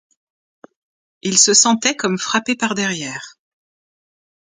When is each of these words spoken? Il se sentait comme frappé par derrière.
Il 1.21 1.37
se 1.37 1.53
sentait 1.53 1.95
comme 1.95 2.17
frappé 2.17 2.55
par 2.55 2.73
derrière. 2.73 3.37